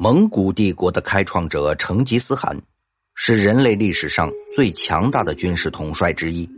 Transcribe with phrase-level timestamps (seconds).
[0.00, 2.56] 蒙古帝国的开创者成吉思汗，
[3.16, 6.48] 是人类历史上最强大的军事统帅之一。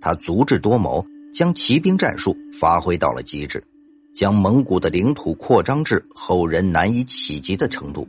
[0.00, 3.62] 他足智多谋，将骑兵战术发挥到了极致，
[4.14, 8.08] 将蒙古的领土扩张至后人难以企及的程度。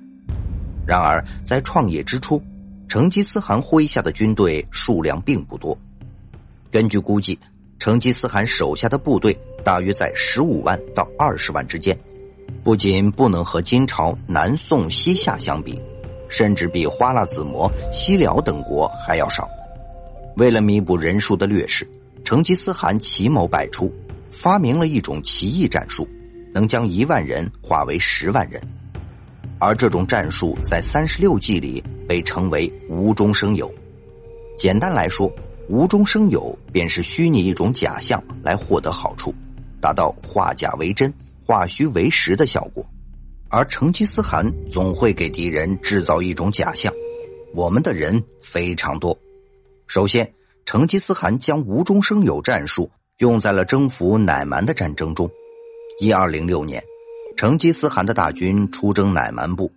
[0.88, 2.42] 然而，在创业之初，
[2.88, 5.78] 成吉思汗麾下的军队数量并不多。
[6.72, 7.38] 根据估计，
[7.78, 12.00] 成吉思汗手下的部队大约在十五万到二十万之间。
[12.68, 15.80] 不仅不能和金朝、南宋、西夏相比，
[16.28, 19.48] 甚至比花剌子模、西辽等国还要少。
[20.36, 21.90] 为了弥补人数的劣势，
[22.26, 23.90] 成吉思汗奇谋百出，
[24.30, 26.06] 发明了一种奇异战术，
[26.54, 28.62] 能将一万人化为十万人。
[29.60, 33.74] 而这种战术在三十六计里被称为“无中生有”。
[34.60, 35.32] 简单来说
[35.72, 39.34] ，“无中生有”便是虚拟一种假象来获得好处，
[39.80, 41.14] 达到化假为真。
[41.48, 42.86] 化虚为实的效果，
[43.48, 46.94] 而成吉思汗总会给敌人制造一种假象。
[47.54, 49.18] 我们的人非常多。
[49.88, 50.30] 首先，
[50.66, 55.30] 成吉思汗将无中生有战术用在了征服乃蛮的战争中。
[56.02, 56.84] 一二零六年，
[57.38, 59.72] 成吉思汗的大军出征乃蛮部，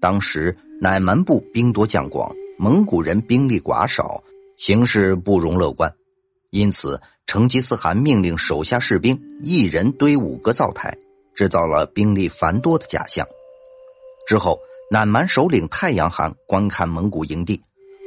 [0.00, 4.22] 当时乃蛮部兵多将广，蒙古人兵力寡少，
[4.56, 5.92] 形势不容乐观，
[6.50, 7.00] 因此。
[7.32, 10.94] 成吉思汗命令手下士兵一人堆五个灶台，
[11.34, 13.26] 制造了兵力繁多的假象。
[14.28, 14.58] 之后，
[14.90, 17.58] 乃蛮首领太阳汗观看蒙古营地，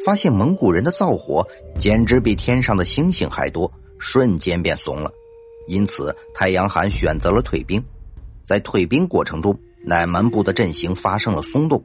[0.06, 1.44] 发现蒙古人的灶火
[1.80, 5.10] 简直比天上的星星还多，瞬间便怂了。
[5.68, 7.84] 因此，太阳汗选择了退兵。
[8.44, 11.84] 在退兵过程中，乃蛮部的阵型发生了松动，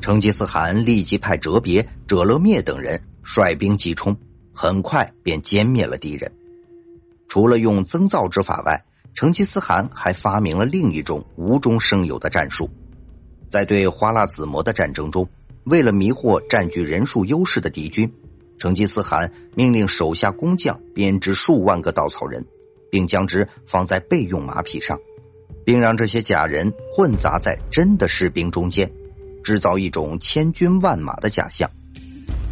[0.00, 4.16] 成吉思汗立即派哲别、哲勒灭等人率兵急冲，
[4.52, 6.28] 很快便歼灭了敌人。
[7.30, 12.68] 除了用增造之法外，成吉思汗还发明了另一种无中生有的战术。
[13.48, 15.26] 在对花剌子模的战争中，
[15.62, 18.12] 为了迷惑占据人数优势的敌军，
[18.58, 22.44] 成吉思汗命令手下工匠编织数万个稻草人，
[22.90, 24.98] 并将之放在备用马匹上，
[25.64, 28.90] 并让这些假人混杂在真的士兵中间，
[29.44, 31.70] 制造一种千军万马的假象。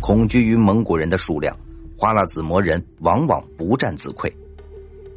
[0.01, 1.57] 恐惧于蒙古人的数量，
[1.97, 4.33] 花剌子模人往往不战自溃。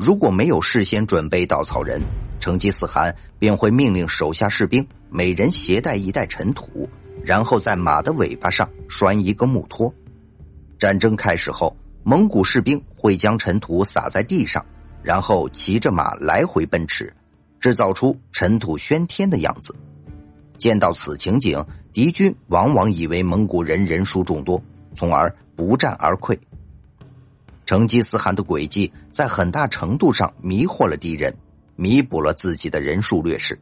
[0.03, 2.01] 如果没有事先准备稻草人，
[2.39, 6.89] 成吉思汗便会命令手下士兵每人携带一袋尘土，
[7.23, 9.93] 然后在马的尾巴上拴一个木托。
[10.79, 14.65] 战争开始后，蒙古士兵会将尘土撒在地上，
[15.03, 17.13] 然后骑着马来回奔驰，
[17.59, 19.75] 制造出尘土喧天的样子。
[20.57, 21.63] 见到此情景，
[21.93, 24.59] 敌军往往以为蒙古人人数众多，
[24.95, 26.35] 从而不战而溃。
[27.71, 31.33] 成吉思汗的诡计在很大程度上迷惑了敌人，
[31.77, 33.57] 弥补了自己的人数劣势，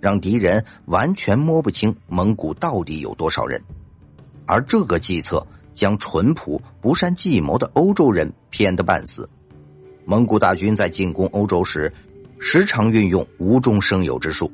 [0.00, 3.62] 让敌人完全摸不清蒙古到底有多少人。
[4.46, 9.28] 而这个计策将淳朴不善计谋的欧洲人骗得半死。
[10.06, 11.92] 蒙古大军在进攻欧洲时，
[12.38, 14.50] 时常运用无中生有之术。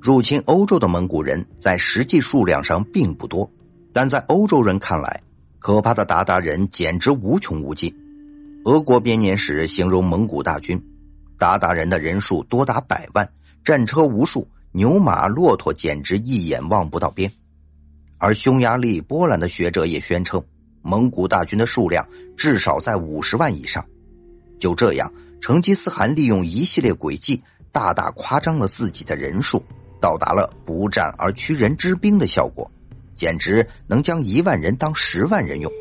[0.00, 3.48] 入侵欧洲的蒙古人在实际数量上并不多，
[3.92, 5.22] 但在欧洲人看来，
[5.60, 7.96] 可怕的鞑靼人简直无穷无尽。
[8.64, 10.78] 俄国编年史形容蒙古大军，
[11.38, 13.26] 鞑靼人的人数多达百万，
[13.64, 17.30] 战车无数，牛马骆驼简直一眼望不到边。
[18.18, 20.42] 而匈牙利、波兰的学者也宣称，
[20.82, 22.06] 蒙古大军的数量
[22.36, 23.82] 至少在五十万以上。
[24.58, 25.10] 就这样，
[25.40, 29.64] 成吉思汗利用一系列诡计，大大夸张了自己的人数，
[30.02, 32.70] 到达了不战而屈人之兵的效果，
[33.14, 35.72] 简直能将一万人当十万人用。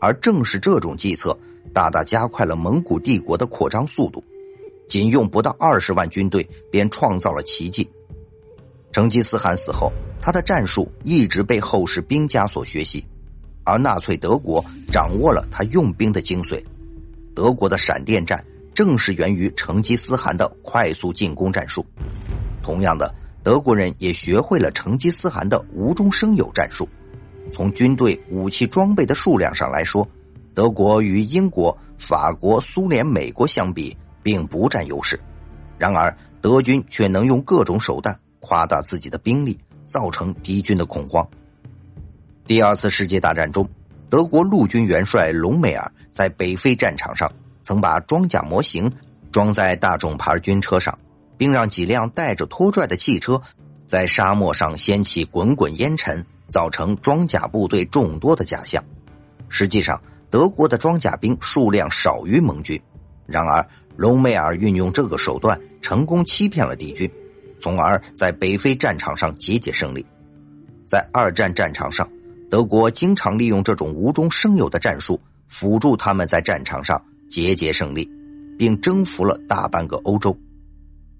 [0.00, 1.38] 而正是这种计策。
[1.72, 4.24] 大大加快了蒙古帝国的扩张速度，
[4.88, 7.88] 仅用不到二十万军队便创造了奇迹。
[8.92, 13.04] 成吉思汗死后，他的战术一直被后世兵家所学习，
[13.64, 16.62] 而纳粹德国掌握了他用兵的精髓。
[17.34, 21.84] 德国的闪电战正是源于成吉思汗的快速进攻战术。
[22.62, 26.88] 同样的，德国人也学会了成吉思汗的无中生有战术。
[27.52, 30.08] 从军队武器装备的数量上来说。
[30.56, 35.20] 德国与英国、法国、苏联、美国相比，并不占优势。
[35.76, 41.28] 然而，德军却能用各种手段夸大自己的兵力，造成敌军的恐慌。
[42.46, 43.68] 第二次世界大战中，
[44.08, 47.30] 德国陆军元帅隆美尔在北非战场上
[47.62, 48.90] 曾把装甲模型
[49.30, 50.98] 装在大众牌军车上，
[51.36, 53.38] 并让几辆带着拖拽的汽车
[53.86, 58.82] 在沙漠上掀起滚滚烟尘，造成装甲部队众多的假象。
[59.50, 60.00] 实际上，
[60.30, 62.80] 德国的装甲兵数量少于盟军，
[63.26, 67.10] 然而隆美尔运用这个手段，成功欺骗了敌军，
[67.58, 70.04] 从而在北非战场上节节胜利。
[70.86, 72.08] 在二战战场上，
[72.50, 78.08] 德国经常利用这种无中生有的战术，辅助他们在战场上节节胜利，
[78.58, 80.36] 并征服了大半个欧洲。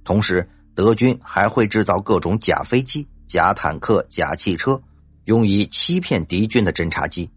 [0.05, 4.81] 同时，德军还会制造各种假飞机、假坦克、假汽车，
[5.25, 7.29] 用以欺骗敌军的侦察机。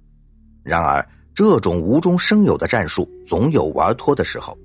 [0.62, 1.07] 然而，
[1.39, 4.57] 这种无中生有的战术总有玩脱的时候。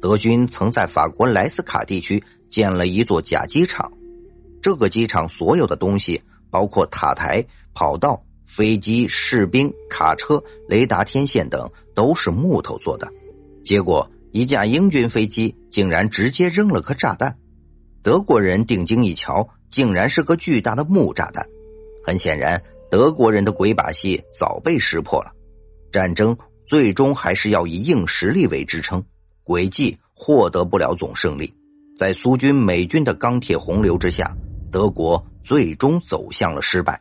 [0.00, 3.92] 德军曾在法国莱斯卡地区建了一座假机场，
[4.62, 6.18] 这个机场所有的东西，
[6.48, 13.06] 包括塔台、跑道、飞机、士兵、卡车、雷达天线等，都是木头做的。
[13.62, 17.36] 结果，一架英军飞机竟然直接扔了颗炸弹，
[18.02, 21.46] 德国人定睛一瞧，竟然是个巨大的木炸弹。
[22.02, 22.58] 很显然，
[22.90, 25.35] 德国人的鬼把戏早被识破了。
[25.96, 29.02] 战争最终还是要以硬实力为支撑。
[29.42, 31.50] 诡计获得不了总胜利，
[31.96, 34.36] 在苏军、美军的钢铁洪流之下，
[34.70, 37.00] 德国最终走向了失败。